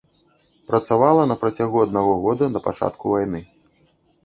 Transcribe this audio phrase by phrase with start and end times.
[0.71, 3.45] Працавала на працягу аднаго года да пачатку вайны.